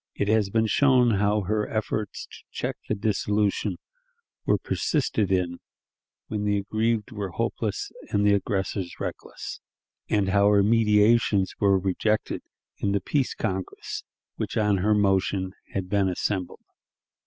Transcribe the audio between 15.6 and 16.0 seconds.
had